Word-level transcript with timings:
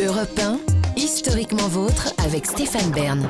Europe 0.00 0.38
1, 0.38 0.60
historiquement 0.96 1.66
vôtre 1.66 2.14
avec 2.18 2.46
Stéphane 2.46 2.92
Bern. 2.92 3.28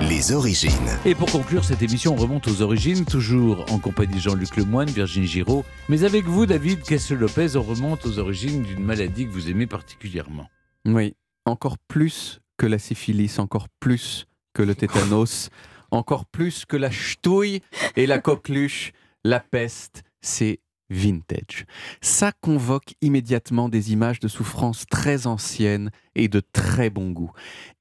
Les 0.00 0.32
origines. 0.32 0.70
Et 1.04 1.14
pour 1.14 1.30
conclure 1.30 1.62
cette 1.62 1.82
émission, 1.82 2.14
on 2.14 2.16
remonte 2.16 2.48
aux 2.48 2.62
origines, 2.62 3.04
toujours 3.04 3.66
en 3.70 3.78
compagnie 3.78 4.14
de 4.14 4.20
Jean-Luc 4.20 4.56
Lemoyne, 4.56 4.88
Virginie 4.88 5.26
Giraud. 5.26 5.62
Mais 5.90 6.04
avec 6.04 6.24
vous, 6.24 6.46
David 6.46 6.82
Kessel-Lopez, 6.82 7.56
on 7.56 7.62
remonte 7.62 8.06
aux 8.06 8.18
origines 8.18 8.62
d'une 8.62 8.82
maladie 8.82 9.26
que 9.26 9.30
vous 9.30 9.50
aimez 9.50 9.66
particulièrement. 9.66 10.48
Oui, 10.86 11.12
encore 11.44 11.76
plus 11.76 12.40
que 12.56 12.64
la 12.64 12.78
syphilis, 12.78 13.38
encore 13.38 13.68
plus 13.78 14.24
que 14.54 14.62
le 14.62 14.74
tétanos, 14.74 15.50
encore 15.90 16.24
plus 16.24 16.64
que 16.64 16.78
la 16.78 16.90
ch'touille 16.90 17.60
et 17.96 18.06
la 18.06 18.20
coqueluche, 18.20 18.92
la 19.22 19.38
peste, 19.38 20.02
c'est 20.22 20.60
vintage. 20.92 21.66
Ça 22.00 22.32
convoque 22.40 22.94
immédiatement 23.00 23.68
des 23.68 23.92
images 23.92 24.20
de 24.20 24.28
souffrance 24.28 24.84
très 24.90 25.26
anciennes 25.26 25.90
et 26.14 26.28
de 26.28 26.40
très 26.52 26.90
bon 26.90 27.10
goût. 27.10 27.32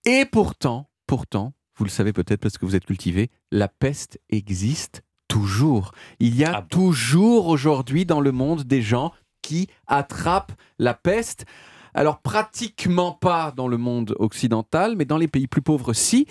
Et 0.05 0.25
pourtant, 0.25 0.89
pourtant, 1.07 1.53
vous 1.77 1.83
le 1.83 1.89
savez 1.89 2.13
peut-être 2.13 2.39
parce 2.41 2.57
que 2.57 2.65
vous 2.65 2.75
êtes 2.75 2.85
cultivé, 2.85 3.29
la 3.51 3.67
peste 3.67 4.19
existe 4.29 5.01
toujours. 5.27 5.91
Il 6.19 6.35
y 6.35 6.43
a 6.43 6.55
Ah 6.55 6.61
bon? 6.61 6.67
toujours 6.69 7.47
aujourd'hui 7.47 8.05
dans 8.05 8.21
le 8.21 8.31
monde 8.31 8.63
des 8.63 8.81
gens 8.81 9.11
qui 9.41 9.67
attrapent 9.87 10.53
la 10.79 10.93
peste. 10.93 11.45
Alors 11.93 12.21
pratiquement 12.21 13.11
pas 13.11 13.51
dans 13.51 13.67
le 13.67 13.77
monde 13.77 14.15
occidental, 14.19 14.95
mais 14.95 15.05
dans 15.05 15.17
les 15.17 15.27
pays 15.27 15.47
plus 15.47 15.61
pauvres, 15.61 15.93
si. 15.93 16.27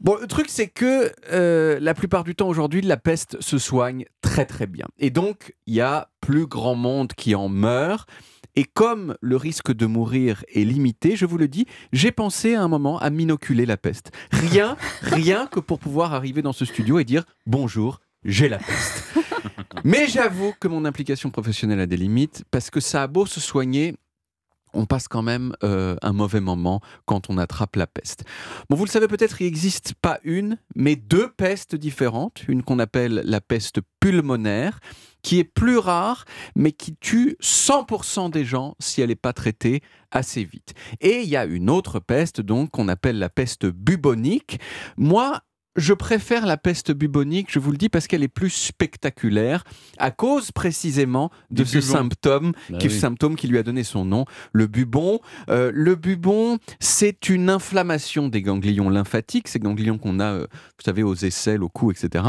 Bon, 0.00 0.16
le 0.20 0.28
truc, 0.28 0.46
c'est 0.48 0.68
que 0.68 1.12
euh, 1.32 1.78
la 1.80 1.92
plupart 1.92 2.22
du 2.22 2.36
temps 2.36 2.48
aujourd'hui, 2.48 2.82
la 2.82 2.96
peste 2.96 3.40
se 3.40 3.58
soigne 3.58 4.04
très 4.22 4.46
très 4.46 4.68
bien. 4.68 4.86
Et 4.98 5.10
donc, 5.10 5.54
il 5.66 5.74
y 5.74 5.80
a 5.80 6.08
plus 6.20 6.46
grand 6.46 6.76
monde 6.76 7.12
qui 7.14 7.34
en 7.34 7.48
meurt. 7.48 8.08
Et 8.54 8.64
comme 8.64 9.16
le 9.20 9.36
risque 9.36 9.72
de 9.72 9.86
mourir 9.86 10.44
est 10.54 10.64
limité, 10.64 11.16
je 11.16 11.26
vous 11.26 11.36
le 11.36 11.48
dis, 11.48 11.66
j'ai 11.92 12.12
pensé 12.12 12.54
à 12.54 12.62
un 12.62 12.68
moment 12.68 12.98
à 12.98 13.10
m'inoculer 13.10 13.66
la 13.66 13.76
peste. 13.76 14.12
Rien, 14.30 14.76
rien 15.02 15.46
que 15.46 15.58
pour 15.58 15.80
pouvoir 15.80 16.14
arriver 16.14 16.42
dans 16.42 16.52
ce 16.52 16.64
studio 16.64 17.00
et 17.00 17.04
dire 17.04 17.24
bonjour, 17.46 18.00
j'ai 18.24 18.48
la 18.48 18.58
peste. 18.58 19.04
Mais 19.84 20.06
j'avoue 20.06 20.54
que 20.60 20.68
mon 20.68 20.84
implication 20.84 21.30
professionnelle 21.30 21.80
a 21.80 21.86
des 21.86 21.96
limites 21.96 22.44
parce 22.50 22.70
que 22.70 22.80
ça 22.80 23.02
a 23.02 23.06
beau 23.08 23.26
se 23.26 23.40
soigner, 23.40 23.94
on 24.74 24.86
passe 24.86 25.08
quand 25.08 25.22
même 25.22 25.52
euh, 25.64 25.96
un 26.02 26.12
mauvais 26.12 26.40
moment 26.40 26.80
quand 27.06 27.30
on 27.30 27.38
attrape 27.38 27.76
la 27.76 27.86
peste. 27.86 28.24
Bon, 28.68 28.76
vous 28.76 28.84
le 28.84 28.90
savez 28.90 29.08
peut-être, 29.08 29.40
il 29.40 29.44
n'existe 29.44 29.94
pas 29.94 30.20
une, 30.24 30.58
mais 30.74 30.96
deux 30.96 31.30
pestes 31.30 31.74
différentes. 31.74 32.42
Une 32.48 32.62
qu'on 32.62 32.78
appelle 32.78 33.22
la 33.24 33.40
peste 33.40 33.80
pulmonaire, 34.00 34.80
qui 35.22 35.38
est 35.38 35.44
plus 35.44 35.78
rare, 35.78 36.24
mais 36.54 36.72
qui 36.72 36.94
tue 36.96 37.36
100% 37.42 38.30
des 38.30 38.44
gens 38.44 38.76
si 38.78 39.00
elle 39.00 39.08
n'est 39.08 39.16
pas 39.16 39.32
traitée 39.32 39.82
assez 40.10 40.44
vite. 40.44 40.74
Et 41.00 41.20
il 41.22 41.28
y 41.28 41.36
a 41.36 41.44
une 41.44 41.70
autre 41.70 42.00
peste, 42.00 42.40
donc, 42.40 42.70
qu'on 42.70 42.88
appelle 42.88 43.18
la 43.18 43.28
peste 43.28 43.66
bubonique. 43.66 44.60
Moi, 44.96 45.40
je 45.78 45.94
préfère 45.94 46.44
la 46.44 46.56
peste 46.56 46.92
bubonique, 46.92 47.48
je 47.50 47.58
vous 47.58 47.70
le 47.70 47.76
dis, 47.76 47.88
parce 47.88 48.06
qu'elle 48.06 48.22
est 48.22 48.28
plus 48.28 48.50
spectaculaire, 48.50 49.64
à 49.98 50.10
cause 50.10 50.50
précisément 50.52 51.30
de 51.50 51.64
ce 51.64 51.80
symptôme 51.80 52.52
Bah 52.68 52.78
qui, 52.78 52.88
oui. 52.88 52.98
symptôme 52.98 53.36
qui 53.36 53.48
lui 53.48 53.58
a 53.58 53.62
donné 53.62 53.84
son 53.84 54.04
nom, 54.04 54.24
le 54.52 54.66
bubon. 54.66 55.20
Euh, 55.48 55.70
le 55.72 55.94
bubon, 55.94 56.58
c'est 56.80 57.28
une 57.28 57.48
inflammation 57.48 58.28
des 58.28 58.42
ganglions 58.42 58.90
lymphatiques, 58.90 59.48
ces 59.48 59.60
ganglions 59.60 59.98
qu'on 59.98 60.20
a, 60.20 60.32
euh, 60.32 60.46
vous 60.50 60.84
savez, 60.84 61.02
aux 61.02 61.14
aisselles, 61.14 61.62
au 61.62 61.68
cou, 61.68 61.90
etc. 61.92 62.24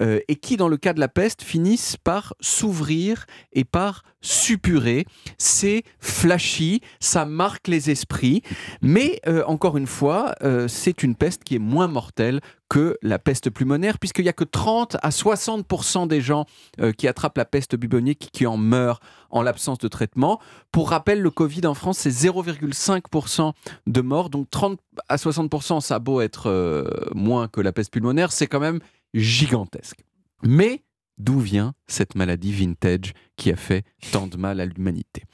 euh, 0.00 0.20
et 0.28 0.36
qui, 0.36 0.56
dans 0.56 0.68
le 0.68 0.76
cas 0.76 0.94
de 0.94 1.00
la 1.00 1.08
peste, 1.08 1.42
finissent 1.42 1.96
par 1.96 2.34
s'ouvrir 2.40 3.26
et 3.52 3.64
par 3.64 4.02
suppurer. 4.26 5.06
C'est 5.38 5.84
flashy, 6.00 6.80
ça 7.00 7.24
marque 7.24 7.68
les 7.68 7.90
esprits, 7.90 8.42
mais 8.82 9.20
euh, 9.26 9.44
encore 9.46 9.76
une 9.76 9.86
fois, 9.86 10.34
euh, 10.42 10.68
c'est 10.68 11.02
une 11.02 11.14
peste 11.14 11.44
qui 11.44 11.54
est 11.54 11.60
moins 11.60 11.86
mortelle 11.86 12.40
que 12.68 12.98
la 13.02 13.20
peste 13.20 13.50
pulmonaire, 13.50 13.98
puisqu'il 13.98 14.22
n'y 14.22 14.28
a 14.28 14.32
que 14.32 14.44
30 14.44 14.96
à 15.00 15.10
60% 15.10 16.08
des 16.08 16.20
gens 16.20 16.46
euh, 16.80 16.92
qui 16.92 17.06
attrapent 17.06 17.38
la 17.38 17.44
peste 17.44 17.76
bubonique 17.76 18.30
qui 18.32 18.46
en 18.46 18.56
meurent 18.56 19.00
en 19.30 19.42
l'absence 19.42 19.78
de 19.78 19.86
traitement. 19.86 20.40
Pour 20.72 20.90
rappel, 20.90 21.20
le 21.20 21.30
Covid 21.30 21.66
en 21.66 21.74
France, 21.74 21.98
c'est 21.98 22.10
0,5% 22.10 23.52
de 23.86 24.00
morts, 24.00 24.30
donc 24.30 24.50
30 24.50 24.80
à 25.08 25.16
60%, 25.16 25.80
ça 25.80 25.96
a 25.96 25.98
beau 26.00 26.20
être 26.20 27.12
moins 27.14 27.48
que 27.48 27.60
la 27.60 27.72
peste 27.72 27.92
pulmonaire, 27.92 28.32
c'est 28.32 28.46
quand 28.46 28.60
même 28.60 28.80
gigantesque. 29.14 30.00
Mais 30.42 30.82
d'où 31.18 31.40
vient 31.40 31.74
cette 31.86 32.14
maladie 32.14 32.52
vintage 32.52 33.12
qui 33.36 33.50
a 33.50 33.56
fait 33.56 33.84
tant 34.12 34.26
de 34.26 34.36
mal 34.36 34.60
à 34.60 34.66
l'humanité? 34.66 35.24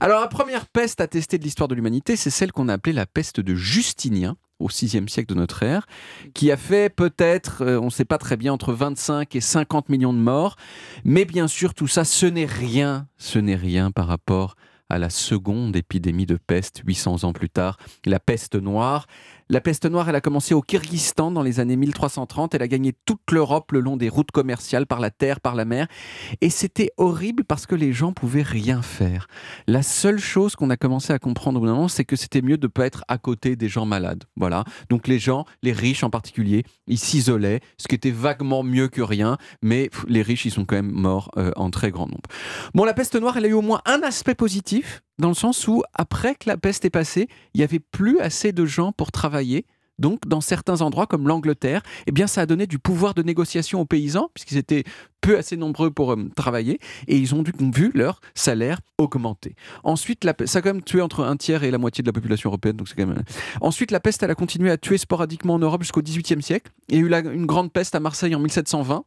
Alors 0.00 0.20
la 0.20 0.28
première 0.28 0.66
peste 0.66 1.00
attestée 1.00 1.38
de 1.38 1.44
l'histoire 1.44 1.68
de 1.68 1.74
l'humanité, 1.74 2.16
c'est 2.16 2.30
celle 2.30 2.52
qu'on 2.52 2.68
a 2.68 2.74
appelée 2.74 2.92
la 2.92 3.06
peste 3.06 3.40
de 3.40 3.54
Justinien 3.54 4.36
au 4.60 4.68
6e 4.68 5.08
siècle 5.08 5.34
de 5.34 5.38
notre 5.38 5.62
ère, 5.62 5.86
qui 6.34 6.52
a 6.52 6.56
fait 6.56 6.94
peut-être, 6.94 7.62
euh, 7.62 7.80
on 7.80 7.86
ne 7.86 7.90
sait 7.90 8.04
pas 8.04 8.18
très 8.18 8.36
bien, 8.36 8.52
entre 8.52 8.72
25 8.72 9.34
et 9.34 9.40
50 9.40 9.88
millions 9.88 10.12
de 10.12 10.18
morts. 10.18 10.56
Mais 11.02 11.24
bien 11.24 11.48
sûr, 11.48 11.74
tout 11.74 11.86
ça, 11.86 12.04
ce 12.04 12.26
n'est 12.26 12.44
rien, 12.44 13.08
ce 13.16 13.38
n'est 13.38 13.56
rien 13.56 13.90
par 13.90 14.06
rapport 14.06 14.54
à 14.90 14.98
la 14.98 15.08
seconde 15.08 15.76
épidémie 15.76 16.26
de 16.26 16.36
peste, 16.36 16.82
800 16.84 17.24
ans 17.24 17.32
plus 17.32 17.48
tard, 17.48 17.78
la 18.04 18.20
peste 18.20 18.56
noire. 18.56 19.06
La 19.52 19.60
peste 19.60 19.84
noire, 19.86 20.08
elle 20.08 20.14
a 20.14 20.20
commencé 20.20 20.54
au 20.54 20.62
Kyrgyzstan 20.62 21.32
dans 21.32 21.42
les 21.42 21.58
années 21.58 21.74
1330. 21.74 22.54
Elle 22.54 22.62
a 22.62 22.68
gagné 22.68 22.94
toute 23.04 23.32
l'Europe 23.32 23.72
le 23.72 23.80
long 23.80 23.96
des 23.96 24.08
routes 24.08 24.30
commerciales, 24.30 24.86
par 24.86 25.00
la 25.00 25.10
terre, 25.10 25.40
par 25.40 25.56
la 25.56 25.64
mer. 25.64 25.88
Et 26.40 26.50
c'était 26.50 26.92
horrible 26.98 27.42
parce 27.42 27.66
que 27.66 27.74
les 27.74 27.92
gens 27.92 28.12
pouvaient 28.12 28.44
rien 28.44 28.80
faire. 28.80 29.26
La 29.66 29.82
seule 29.82 30.20
chose 30.20 30.54
qu'on 30.54 30.70
a 30.70 30.76
commencé 30.76 31.12
à 31.12 31.18
comprendre 31.18 31.56
au 31.56 31.62
bout 31.62 31.66
d'un 31.66 31.74
moment, 31.74 31.88
c'est 31.88 32.04
que 32.04 32.14
c'était 32.14 32.42
mieux 32.42 32.58
de 32.58 32.68
ne 32.68 32.70
pas 32.70 32.86
être 32.86 33.02
à 33.08 33.18
côté 33.18 33.56
des 33.56 33.68
gens 33.68 33.86
malades. 33.86 34.22
Voilà. 34.36 34.62
Donc 34.88 35.08
les 35.08 35.18
gens, 35.18 35.46
les 35.64 35.72
riches 35.72 36.04
en 36.04 36.10
particulier, 36.10 36.62
ils 36.86 37.00
s'isolaient, 37.00 37.58
ce 37.76 37.88
qui 37.88 37.96
était 37.96 38.12
vaguement 38.12 38.62
mieux 38.62 38.86
que 38.86 39.02
rien. 39.02 39.36
Mais 39.62 39.90
les 40.06 40.22
riches, 40.22 40.44
ils 40.44 40.52
sont 40.52 40.64
quand 40.64 40.76
même 40.76 40.92
morts 40.92 41.32
euh, 41.38 41.50
en 41.56 41.70
très 41.70 41.90
grand 41.90 42.06
nombre. 42.06 42.30
Bon, 42.72 42.84
la 42.84 42.94
peste 42.94 43.16
noire, 43.16 43.36
elle 43.36 43.46
a 43.46 43.48
eu 43.48 43.54
au 43.54 43.62
moins 43.62 43.82
un 43.84 44.00
aspect 44.04 44.36
positif, 44.36 45.02
dans 45.20 45.28
le 45.28 45.34
sens 45.34 45.68
où, 45.68 45.82
après 45.94 46.34
que 46.34 46.48
la 46.48 46.56
peste 46.56 46.84
est 46.84 46.90
passée, 46.90 47.28
il 47.54 47.58
n'y 47.58 47.64
avait 47.64 47.80
plus 47.80 48.18
assez 48.20 48.52
de 48.52 48.64
gens 48.64 48.92
pour 48.92 49.12
travailler. 49.12 49.66
Donc, 49.98 50.26
dans 50.26 50.40
certains 50.40 50.80
endroits, 50.80 51.06
comme 51.06 51.28
l'Angleterre, 51.28 51.82
eh 52.06 52.12
bien, 52.12 52.26
ça 52.26 52.40
a 52.40 52.46
donné 52.46 52.66
du 52.66 52.78
pouvoir 52.78 53.12
de 53.12 53.22
négociation 53.22 53.82
aux 53.82 53.84
paysans, 53.84 54.30
puisqu'ils 54.32 54.56
étaient 54.56 54.84
peu 55.20 55.36
assez 55.36 55.58
nombreux 55.58 55.90
pour 55.90 56.14
euh, 56.14 56.30
travailler, 56.34 56.78
et 57.06 57.18
ils 57.18 57.34
ont 57.34 57.42
dû- 57.42 57.52
vu 57.74 57.90
leur 57.94 58.22
salaire 58.34 58.80
augmenter. 58.96 59.54
Ensuite, 59.84 60.24
la, 60.24 60.32
ça 60.46 60.60
a 60.60 60.62
quand 60.62 60.72
même 60.72 60.82
tué 60.82 61.02
entre 61.02 61.22
un 61.22 61.36
tiers 61.36 61.64
et 61.64 61.70
la 61.70 61.76
moitié 61.76 62.00
de 62.00 62.08
la 62.08 62.14
population 62.14 62.48
européenne, 62.48 62.78
donc 62.78 62.96
même... 62.96 63.22
Ensuite, 63.60 63.90
la 63.90 64.00
peste, 64.00 64.22
a 64.22 64.34
continué 64.34 64.70
à 64.70 64.78
tuer 64.78 64.96
sporadiquement 64.96 65.54
en 65.54 65.58
Europe 65.58 65.82
jusqu'au 65.82 66.00
XVIIIe 66.00 66.42
siècle. 66.42 66.72
Il 66.88 66.94
y 66.94 66.98
a 66.98 67.02
eu 67.02 67.34
une 67.34 67.44
grande 67.44 67.70
peste 67.70 67.94
à 67.94 68.00
Marseille 68.00 68.34
en 68.34 68.40
1720, 68.40 69.04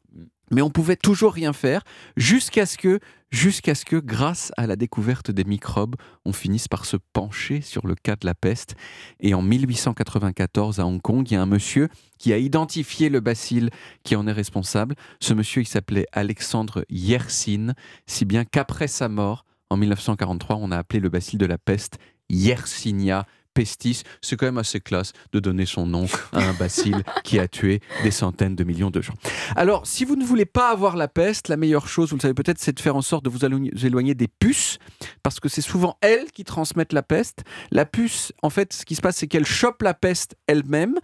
mais 0.54 0.62
on 0.62 0.70
pouvait 0.70 0.96
toujours 0.96 1.34
rien 1.34 1.54
faire, 1.54 1.84
jusqu'à 2.16 2.66
ce 2.66 2.78
que, 2.78 3.00
jusqu'à 3.32 3.76
ce 3.76 3.86
que, 3.86 3.96
grâce 3.96 4.52
à 4.58 4.68
la 4.68 4.76
découverte 4.76 5.32
des 5.32 5.44
microbes, 5.44 5.96
on 6.26 6.34
finisse 6.34 6.68
par 6.68 6.86
se 6.86 6.98
pencher 7.14 7.62
sur 7.62 7.88
le 7.88 7.96
cas 7.96 8.16
de 8.16 8.26
la 8.26 8.36
peste. 8.36 8.76
Et 9.20 9.34
en 9.34 9.42
1894, 9.42 10.80
à 10.80 10.86
Hong 10.86 11.02
Kong, 11.02 11.30
il 11.30 11.34
y 11.34 11.38
a 11.38 11.42
un 11.42 11.48
monsieur 11.48 11.90
qui 12.20 12.32
a 12.32 12.38
identifié 12.38 13.10
le 13.10 13.20
bacille 13.20 13.70
qui 14.04 14.16
en 14.16 14.28
est 14.28 14.32
responsable. 14.32 14.96
Ce 15.20 15.34
monsieur, 15.34 15.62
il 15.62 15.68
s'appelait 15.68 16.06
Alexandre 16.12 16.86
Yersin, 16.90 17.74
si 18.08 18.26
bien 18.26 18.46
qu'après 18.46 18.88
sa 18.88 19.10
mort, 19.10 19.46
en 19.70 19.78
1943, 19.78 20.58
on 20.58 20.72
a 20.72 20.78
appelé 20.78 21.00
le 21.00 21.10
bacille 21.10 21.40
de 21.40 21.48
la 21.48 21.58
peste 21.58 21.98
Yersinia 22.30 23.26
pestis. 23.54 24.04
C'est 24.22 24.36
quand 24.36 24.46
même 24.46 24.58
assez 24.58 24.80
classe 24.80 25.14
de 25.32 25.40
donner 25.40 25.66
son 25.66 25.86
nom 25.86 26.06
à 26.32 26.40
un 26.40 26.54
bacille 26.54 27.04
qui 27.24 27.40
a 27.40 27.48
tué 27.48 27.82
des 28.04 28.12
centaines 28.12 28.56
de 28.56 28.64
millions 28.64 28.90
de 28.92 29.02
gens. 29.02 29.14
Alors, 29.56 29.86
si 29.86 30.06
vous 30.06 30.16
ne 30.16 30.26
voulez 30.26 30.46
pas 30.46 30.70
avoir 30.70 30.96
la 30.96 31.08
peste, 31.08 31.48
la 31.48 31.58
meilleure 31.58 31.88
chose, 31.88 32.10
vous 32.10 32.18
le 32.18 32.22
savez 32.22 32.34
peut-être, 32.34 32.60
c'est 32.60 32.74
de 32.74 32.80
faire 32.80 32.96
en 32.96 33.02
sorte 33.02 33.26
de 33.26 33.30
vous 33.30 33.46
éloigner- 33.46 34.16
des 34.16 34.28
puces, 34.28 34.80
parce 35.24 35.40
que 35.40 35.50
c'est 35.50 35.62
souvent 35.62 35.98
elles 36.02 36.32
qui 36.32 36.44
transmettent 36.44 36.94
la 36.94 37.04
peste. 37.04 37.44
La 37.72 37.86
puce, 37.86 38.34
en 38.42 38.50
fait, 38.50 38.74
ce 38.74 38.86
qui 38.86 38.96
se 38.96 39.02
passe, 39.02 39.18
c'est 39.18 39.28
qu'elle 39.28 39.46
chope 39.46 39.82
la 39.82 39.94
peste 39.94 40.36
elle-même, 40.48 40.96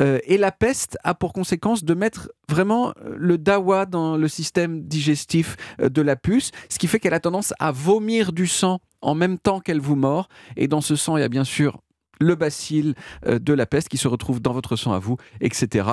euh, 0.00 0.18
et 0.24 0.38
la 0.38 0.52
peste 0.52 0.98
a 1.04 1.14
pour 1.14 1.32
conséquence 1.32 1.84
de 1.84 1.94
mettre 1.94 2.30
vraiment 2.48 2.90
euh, 2.90 3.14
le 3.16 3.38
dawa 3.38 3.86
dans 3.86 4.16
le 4.16 4.28
système 4.28 4.82
digestif 4.82 5.56
euh, 5.80 5.88
de 5.88 6.02
la 6.02 6.16
puce, 6.16 6.50
ce 6.68 6.78
qui 6.78 6.86
fait 6.86 7.00
qu'elle 7.00 7.14
a 7.14 7.20
tendance 7.20 7.54
à 7.58 7.72
vomir 7.72 8.32
du 8.32 8.46
sang 8.46 8.80
en 9.00 9.14
même 9.14 9.38
temps 9.38 9.60
qu'elle 9.60 9.80
vous 9.80 9.96
mord, 9.96 10.28
et 10.56 10.68
dans 10.68 10.80
ce 10.80 10.94
sang, 10.94 11.16
il 11.16 11.20
y 11.20 11.24
a 11.24 11.28
bien 11.28 11.44
sûr 11.44 11.80
le 12.22 12.34
bacille 12.34 12.94
euh, 13.26 13.38
de 13.38 13.52
la 13.52 13.66
peste 13.66 13.88
qui 13.88 13.98
se 13.98 14.08
retrouve 14.08 14.40
dans 14.40 14.52
votre 14.52 14.76
sang 14.76 14.92
à 14.92 14.98
vous, 14.98 15.16
etc. 15.40 15.88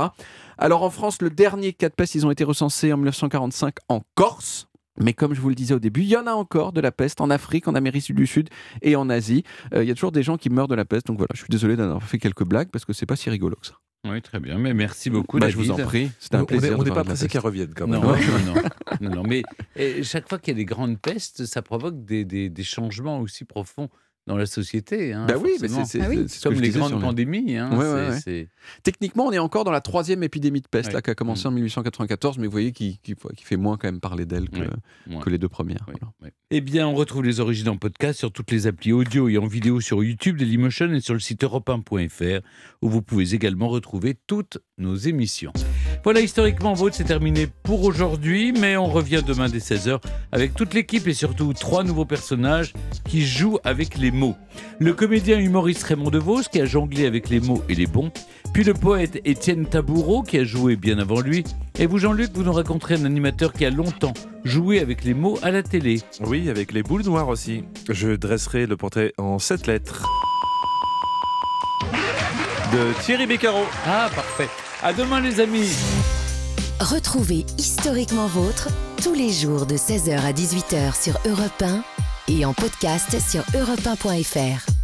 Alors 0.57 0.83
en 0.83 0.89
France, 0.89 1.21
le 1.21 1.29
dernier 1.29 1.73
cas 1.73 1.89
de 1.89 1.93
peste, 1.93 2.15
ils 2.15 2.25
ont 2.25 2.31
été 2.31 2.43
recensés 2.43 2.93
en 2.93 2.97
1945 2.97 3.75
en 3.89 4.01
Corse. 4.15 4.67
Mais 5.01 5.13
comme 5.13 5.33
je 5.33 5.39
vous 5.39 5.47
le 5.47 5.55
disais 5.55 5.73
au 5.73 5.79
début, 5.79 6.01
il 6.01 6.07
y 6.09 6.17
en 6.17 6.27
a 6.27 6.33
encore 6.33 6.73
de 6.73 6.81
la 6.81 6.91
peste 6.91 7.21
en 7.21 7.29
Afrique, 7.29 7.69
en 7.69 7.75
Amérique 7.75 8.13
du 8.13 8.27
Sud 8.27 8.49
et 8.81 8.97
en 8.97 9.09
Asie. 9.09 9.43
Euh, 9.73 9.81
il 9.83 9.87
y 9.87 9.91
a 9.91 9.93
toujours 9.93 10.11
des 10.11 10.23
gens 10.23 10.35
qui 10.37 10.49
meurent 10.49 10.67
de 10.67 10.75
la 10.75 10.83
peste. 10.83 11.07
Donc 11.07 11.17
voilà, 11.17 11.29
je 11.33 11.39
suis 11.39 11.47
désolé 11.49 11.77
d'avoir 11.77 12.03
fait 12.03 12.17
quelques 12.17 12.43
blagues 12.43 12.67
parce 12.69 12.83
que 12.83 12.91
c'est 12.91 13.05
pas 13.05 13.15
si 13.15 13.29
rigolo 13.29 13.55
que 13.61 13.67
ça. 13.67 13.75
Oui, 14.09 14.21
très 14.21 14.39
bien. 14.41 14.57
Mais 14.57 14.73
merci 14.73 15.09
beaucoup, 15.09 15.39
Bah, 15.39 15.49
je 15.49 15.55
vous 15.57 15.71
en 15.71 15.75
prie, 15.77 16.11
c'était 16.19 16.35
un 16.37 16.41
On 16.41 16.45
plaisir. 16.45 16.77
n'est 16.77 16.83
de 16.83 16.89
pas 16.89 16.95
parler 16.95 16.95
de 16.95 16.95
la 16.95 17.03
pressé 17.05 17.23
peste. 17.25 17.31
qu'elle 17.31 17.41
revienne 17.41 17.73
quand 17.73 17.87
même. 17.87 18.01
Non, 18.01 18.11
non, 18.11 18.53
non, 18.53 19.09
non, 19.09 19.15
non. 19.15 19.23
Mais 19.23 19.43
chaque 20.03 20.27
fois 20.27 20.37
qu'il 20.37 20.53
y 20.53 20.55
a 20.55 20.57
des 20.57 20.65
grandes 20.65 20.99
pestes, 20.99 21.45
ça 21.45 21.61
provoque 21.61 22.03
des, 22.05 22.25
des- 22.25 22.49
des 22.49 22.63
changements 22.63 23.19
aussi 23.19 23.45
profonds 23.45 23.89
dans 24.29 24.37
la 24.37 24.45
société. 24.45 25.11
Hein, 25.11 25.25
bah 25.27 25.33
oui, 25.41 25.51
mais 25.59 25.67
c'est 25.85 25.99
Ah 26.01 26.05
oui. 26.07 26.25
comme 26.43 26.53
les 26.61 26.69
grandes 26.69 27.01
pandémies. 27.01 27.57
hein, 27.57 27.71
Ouais, 27.71 27.77
ouais, 27.77 27.85
c'est- 27.85 28.09
ouais. 28.11 28.19
c'est- 28.23 28.47
Techniquement, 28.83 29.25
on 29.25 29.31
est 29.31 29.39
encore 29.39 29.63
dans 29.63 29.71
la 29.71 29.81
troisième 29.81 30.21
épidémie 30.21 30.61
de 30.61 30.67
peste 30.67 30.89
Ouais. 30.89 30.93
là, 30.93 31.01
qui 31.01 31.09
a 31.09 31.15
commencé 31.15 31.47
en 31.47 31.51
1894, 31.51 32.37
mais 32.37 32.45
vous 32.45 32.51
voyez 32.51 32.71
qui, 32.71 32.99
qui, 33.01 33.15
qui 33.15 33.43
fait 33.43 33.57
moins 33.57 33.75
quand 33.77 33.87
même 33.87 33.99
parler 33.99 34.25
d'elle 34.27 34.47
que, 34.49 34.59
Ouais, 34.59 34.67
moins. 35.07 35.21
que 35.21 35.29
les 35.31 35.39
deux 35.39 35.49
premières. 35.49 35.83
Voilà. 35.87 36.31
Eh 36.51 36.61
bien, 36.61 36.87
on 36.87 36.93
retrouve 36.93 37.23
les 37.23 37.39
origines 37.39 37.69
en 37.69 37.77
podcast 37.77 38.19
sur 38.19 38.31
toutes 38.31 38.51
les 38.51 38.67
applis 38.67 38.91
audio 38.93 39.27
et 39.29 39.37
en 39.39 39.47
vidéo 39.47 39.81
sur 39.81 40.03
YouTube 40.03 40.37
Dailymotion 40.37 40.93
et 40.93 41.01
sur 41.01 41.15
le 41.15 41.19
site 41.19 41.43
europe1.fr 41.43 42.41
où 42.83 42.89
vous 42.89 43.01
pouvez 43.01 43.33
également 43.33 43.67
retrouver 43.67 44.15
toutes 44.27 44.59
nos 44.77 44.95
émissions. 44.95 45.53
Voilà, 46.03 46.21
historiquement 46.21 46.73
vôtre, 46.73 46.95
c'est 46.95 47.03
terminé 47.03 47.47
pour 47.63 47.83
aujourd'hui, 47.83 48.53
mais 48.53 48.77
on 48.77 48.87
revient 48.87 49.21
demain 49.25 49.49
dès 49.49 49.57
16h 49.57 49.99
avec 50.31 50.53
toute 50.53 50.73
l'équipe 50.73 51.05
et 51.07 51.13
surtout 51.13 51.53
trois 51.53 51.83
nouveaux 51.83 52.05
personnages 52.05 52.73
qui 53.05 53.25
jouent 53.25 53.59
avec 53.65 53.97
les 53.97 54.11
mots. 54.11 54.35
Le 54.79 54.93
comédien 54.93 55.37
humoriste 55.37 55.83
Raymond 55.83 56.09
DeVos 56.09 56.43
qui 56.51 56.61
a 56.61 56.65
jonglé 56.65 57.05
avec 57.05 57.29
les 57.29 57.41
mots 57.41 57.61
et 57.67 57.75
les 57.75 57.85
bons, 57.85 58.11
puis 58.53 58.63
le 58.63 58.73
poète 58.73 59.19
Étienne 59.25 59.65
Taboureau 59.65 60.23
qui 60.23 60.37
a 60.37 60.45
joué 60.45 60.77
bien 60.77 60.99
avant 60.99 61.19
lui, 61.19 61.43
et 61.77 61.85
vous 61.85 61.97
Jean-Luc, 61.97 62.31
vous 62.33 62.43
nous 62.43 62.53
raconterez 62.53 62.95
un 62.95 63.05
animateur 63.05 63.51
qui 63.51 63.65
a 63.65 63.69
longtemps 63.69 64.13
joué 64.45 64.79
avec 64.79 65.03
les 65.03 65.13
mots 65.13 65.37
à 65.41 65.51
la 65.51 65.63
télé. 65.63 66.01
Oui, 66.21 66.49
avec 66.49 66.71
les 66.71 66.81
boules 66.81 67.03
noires 67.03 67.27
aussi. 67.27 67.65
Je 67.89 68.15
dresserai 68.15 68.67
le 68.67 68.77
portrait 68.77 69.13
en 69.17 69.37
sept 69.37 69.67
lettres. 69.67 70.07
De 72.71 73.03
Thierry 73.03 73.27
Beccaro. 73.27 73.65
Ah, 73.85 74.09
parfait. 74.15 74.47
À 74.81 74.93
demain, 74.93 75.19
les 75.19 75.41
amis. 75.41 75.69
Retrouvez 76.79 77.45
Historiquement 77.57 78.27
Vôtre 78.27 78.69
tous 79.03 79.13
les 79.13 79.29
jours 79.29 79.65
de 79.65 79.75
16h 79.75 80.17
à 80.17 80.31
18h 80.31 81.01
sur 81.01 81.19
Europe 81.29 81.61
1 81.61 81.83
et 82.29 82.45
en 82.45 82.53
podcast 82.53 83.17
sur 83.19 83.41
europe1.fr. 83.59 84.78